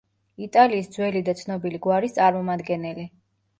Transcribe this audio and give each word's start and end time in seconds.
იტალიის 0.45 0.89
ძველი 0.95 1.21
და 1.27 1.35
ცნობილი 1.43 1.83
გვარის 1.85 2.19
წარმომადგენელი. 2.19 3.09